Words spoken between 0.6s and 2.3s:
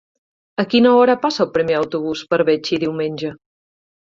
A quina hora passa el primer autobús